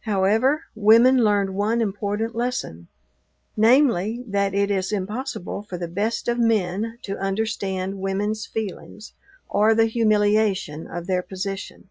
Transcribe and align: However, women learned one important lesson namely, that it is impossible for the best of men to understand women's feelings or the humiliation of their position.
However, 0.00 0.64
women 0.74 1.24
learned 1.24 1.54
one 1.54 1.80
important 1.80 2.34
lesson 2.34 2.88
namely, 3.56 4.22
that 4.26 4.52
it 4.52 4.70
is 4.70 4.92
impossible 4.92 5.62
for 5.62 5.78
the 5.78 5.88
best 5.88 6.28
of 6.28 6.38
men 6.38 6.98
to 7.04 7.16
understand 7.16 7.98
women's 7.98 8.44
feelings 8.44 9.14
or 9.48 9.74
the 9.74 9.86
humiliation 9.86 10.86
of 10.86 11.06
their 11.06 11.22
position. 11.22 11.88